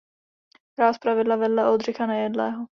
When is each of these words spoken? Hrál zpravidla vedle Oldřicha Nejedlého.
Hrál 0.77 0.93
zpravidla 0.93 1.35
vedle 1.35 1.69
Oldřicha 1.69 2.05
Nejedlého. 2.05 2.67